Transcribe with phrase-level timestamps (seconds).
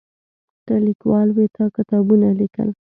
[0.65, 2.69] ته لیکوال وې تا کتابونه لیکل.